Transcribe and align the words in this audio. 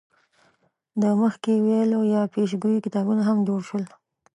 د 1.01 1.03
مخکې 1.21 1.51
ویلو 1.65 1.99
یا 2.15 2.21
پیشګویۍ 2.33 2.77
کتابونه 2.85 3.21
هم 3.29 3.37
جوړ 3.47 3.59
شول. 3.69 3.83